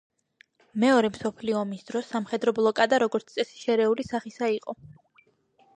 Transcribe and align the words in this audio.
მეორე 0.83 1.11
მსოფლიო 1.17 1.59
ომის 1.59 1.83
დროს 1.91 2.09
სამხედრო 2.15 2.55
ბლოკადა, 2.61 3.01
როგორც 3.05 3.29
წესი, 3.37 3.61
შერეული 3.67 4.09
სახისა 4.13 4.53
იყო. 4.57 4.81